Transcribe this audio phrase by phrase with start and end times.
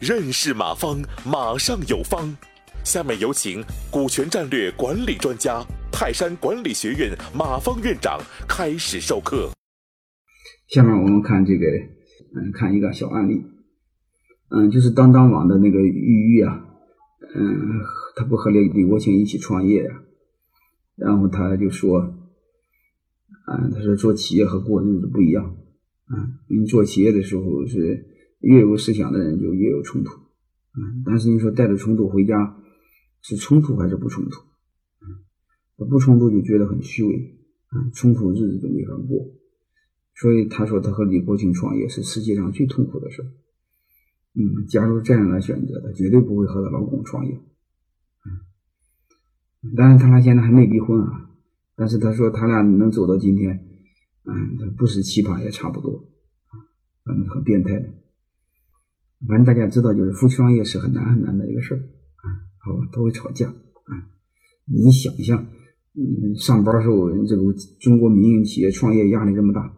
[0.00, 2.36] 认识马方，马上有方。
[2.84, 8.18] 下面有请股权战略管理专家、泰山管理学院马方院长
[8.48, 9.50] 开始授课。
[10.66, 11.66] 下面我们看这个，
[12.34, 13.44] 嗯，看一个小案例。
[14.48, 16.64] 嗯，就是当当网的那个玉玉啊，
[17.36, 17.80] 嗯，
[18.16, 20.02] 他不和李李国庆一起创业呀，
[20.96, 22.00] 然后他就说，
[23.46, 25.54] 啊，他说做企业和过日子不一样，
[26.12, 28.06] 啊，你做企业的时候是
[28.40, 32.58] 越有思想的人就越有冲突，啊，但是你说带着冲突回家。
[33.24, 34.40] 是冲突还是不冲突？
[35.00, 37.38] 嗯，不冲突就觉得很虚伪，
[37.68, 39.30] 啊，冲突日子就没法过。
[40.16, 43.22] 所以他说他和李国庆创业是世界上最痛苦的事
[44.34, 47.40] 嗯，假如这样来选择，他绝对不会和他老公创业。
[48.26, 51.30] 嗯，当然他俩现在还没离婚啊，
[51.76, 53.68] 但是他说他俩能走到今天，
[54.24, 56.08] 嗯，不是奇葩也差不多，
[57.04, 57.88] 反正很变态的。
[59.26, 62.26] 反正大家知道，就是夫妻创业是很难很难的一个事儿啊。
[62.58, 63.92] 好，都会吵架啊！
[64.66, 65.46] 你想象，
[65.94, 67.42] 嗯，上班时候这个
[67.80, 69.72] 中国民营企业创业压力这么大，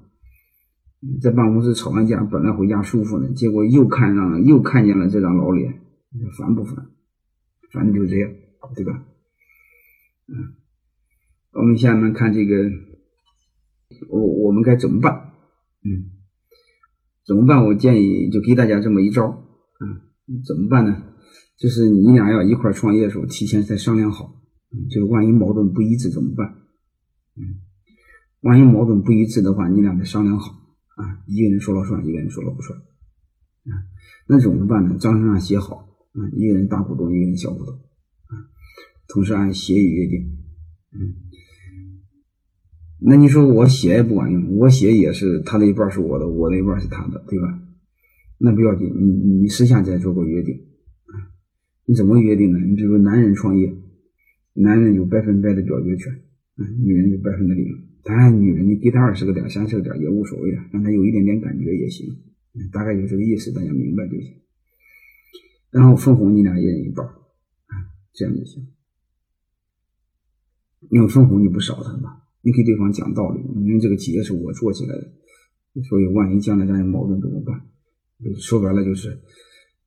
[1.21, 5.81] 在办公室吵完架，本来回家舒服呢，结果又看上了又看见了这张老脸，
[6.39, 6.91] 烦不烦？
[7.73, 8.31] 反正就这样，
[8.75, 9.05] 对吧？
[10.29, 10.55] 嗯，
[11.53, 12.71] 我们下面看这个，
[14.09, 15.33] 我我们该怎么办？
[15.85, 16.11] 嗯，
[17.27, 17.65] 怎么办？
[17.65, 19.45] 我建议就给大家这么一招，
[19.81, 21.03] 嗯，怎么办呢？
[21.57, 24.43] 就是你俩要一块创业的时候，提前再商量好，
[24.91, 26.55] 就万一矛盾不一致怎么办？
[27.37, 27.63] 嗯，
[28.41, 30.51] 万一矛盾不一致的话，你俩得商量好
[30.97, 33.73] 啊，一个人说了算，一个人说了不算啊。
[34.27, 34.97] 那怎么办呢？
[34.99, 35.77] 章程上写好
[36.13, 38.35] 啊，一个人大股东，一个人小股东啊，
[39.09, 40.21] 同时按协议约定。
[40.93, 41.15] 嗯，
[43.07, 47.61] 那你说我写也不管用，我写也是他的一半是我的，我的一半是他的，对吧？
[48.39, 50.59] 那不要紧，你你私下再做个约定。
[51.85, 52.59] 你怎么约定呢？
[52.59, 53.77] 你比如说，男人创业，
[54.55, 56.13] 男人有百分百的表决权，
[56.57, 57.67] 嗯，女人有百分之零。
[58.03, 62.07] 当然，女人你给他二十个点、三十个点也无所谓啊，让他有一点点感觉也行。
[62.73, 64.33] 大概就这个意思，大家明白就行。
[65.71, 67.75] 然后分红你俩一人一半，啊，
[68.15, 68.67] 这样就行。
[70.89, 77.67] 因为分红你不少他嘛，你给对方讲道理，因为这个企业是我做起来的，所以万一将来咱有矛盾怎么办？
[78.39, 79.19] 说白了就是。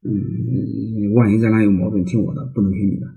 [0.04, 3.08] 嗯，万一咱俩有矛盾，听我的，不能听你的，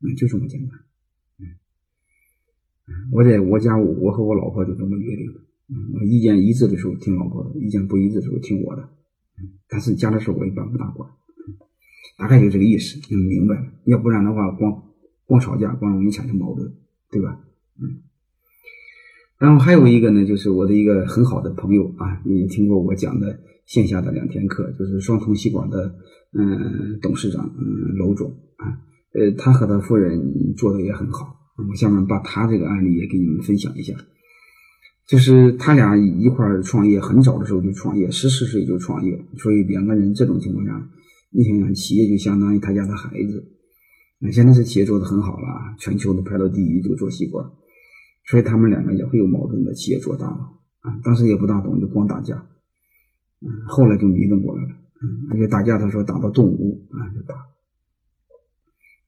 [0.00, 0.70] 嗯，就这么简单，
[1.40, 1.44] 嗯，
[3.12, 8.82] 我在我家，我和我老婆就这么约定的，嗯，意见一致的时候听老婆的，意见不一致的时候听我的，
[9.38, 11.10] 嗯，但是家的事我一般不大管，
[12.16, 13.72] 大概就这个意思，你们明白了？
[13.86, 14.84] 要不然的话，光
[15.26, 16.72] 光吵架，光容易产生矛盾，
[17.10, 17.44] 对吧？
[17.80, 18.02] 嗯，
[19.38, 23.40] 然后还有一个呢，就是我的一个很好的朋友啊，也听过我讲的。
[23.66, 25.94] 线下的两天课就是双通吸管的，
[26.36, 28.66] 嗯，董事长，嗯，娄总啊，
[29.14, 30.20] 呃，他和他夫人
[30.56, 31.36] 做的也很好。
[31.56, 33.94] 我下面把他这个案例也给你们分享一下，
[35.06, 40.90] 就是他俩一块创业，很早的时候就创业，十四岁就创业，所以两个人这种情况下，
[41.30, 43.52] 你想想，企业就相当于他家的孩子。
[44.18, 47.48] 那现在是企业做的很好了，全球都排到第一，就做吸管，
[48.24, 49.74] 所以他们两个也会有矛盾的。
[49.74, 50.38] 企业做大了
[50.80, 52.46] 啊，当时也不大懂，就光打架。
[53.40, 54.70] 嗯，后来就迷瞪过来了，
[55.02, 57.34] 嗯，而且打架他说打到动物啊就打，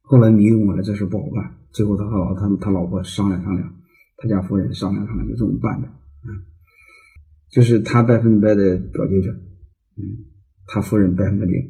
[0.01, 3.75] 后来迷瞪过来这事不好办，最后他和老他他老婆商量商量，
[4.17, 6.49] 他家夫人商量商量就这么办的，嗯，
[7.51, 9.33] 就是他百分百的表决权，
[9.99, 10.25] 嗯，
[10.67, 11.61] 他夫人百分之零，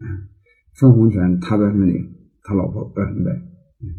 [0.00, 0.28] 嗯，
[0.74, 2.10] 分红权他百分之零，
[2.42, 3.92] 他老婆百分百，嗯，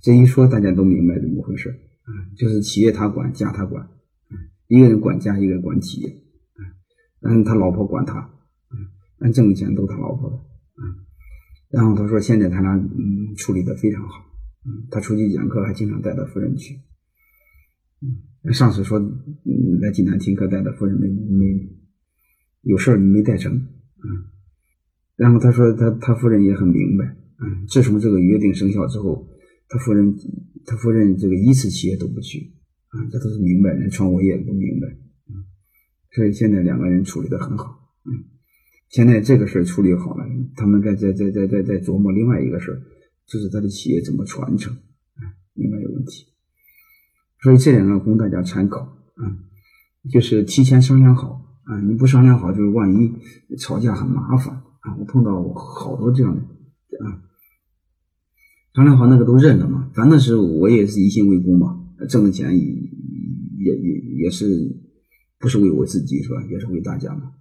[0.00, 1.72] 这一说大家都明白怎么回事，
[2.36, 3.88] 就是企业他管家他管，
[4.68, 6.22] 一个人管家一个人管企业。
[7.22, 8.30] 嗯，他老婆管他，
[9.18, 11.02] 嗯，挣的钱都他老婆的，嗯，
[11.70, 14.24] 然后他说现在他俩嗯处理的非常好，
[14.64, 16.78] 嗯，他出去讲课还经常带他夫人去，
[18.44, 21.68] 嗯，上次说嗯来济南听课带他夫人没没
[22.62, 24.30] 有事儿没带成，嗯，
[25.16, 27.06] 然后他说他他夫人也很明白，
[27.40, 29.26] 嗯，自从这个约定生效之后，
[29.68, 30.16] 他夫人
[30.64, 32.54] 他夫人这个一次企业都不去，
[32.88, 34.86] 啊，这都是明白人，创过业都明白。
[36.14, 38.24] 所以现在两个人处理的很好，嗯，
[38.88, 40.24] 现在这个事儿处理好了，
[40.56, 42.80] 他们在在在在在在琢磨另外一个事儿，
[43.26, 46.24] 就是他的企业怎么传承，啊，另外一个问题。
[47.42, 49.24] 所以这两个供大家参考，啊，
[50.10, 53.12] 就是提前商量好，啊，你不商量好，就是万一
[53.58, 56.40] 吵架很麻烦，啊，我碰到好多这样的，
[57.04, 57.20] 啊，
[58.76, 62.64] 商量好那个都认了嘛，反正是我也是一心为公嘛，挣的钱也
[63.58, 63.74] 也
[64.22, 64.84] 也是。
[65.38, 66.42] 不是为我自己是吧？
[66.50, 67.34] 也是为大家嘛。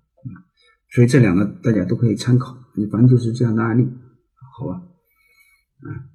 [0.90, 2.58] 所以这两个大家都可以参考。
[2.76, 3.88] 你反正就是这样的案例，
[4.60, 4.84] 好吧？
[5.82, 6.15] 嗯。